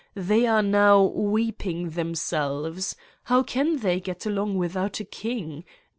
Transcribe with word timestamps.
They 0.15 0.47
are 0.47 0.63
now 0.63 1.03
weeping 1.03 1.91
themselves. 1.91 2.95
How 3.25 3.43
can 3.43 3.81
they 3.81 3.99
get 3.99 4.25
along 4.25 4.57
without 4.57 4.99
a 4.99 5.05
king? 5.05 5.63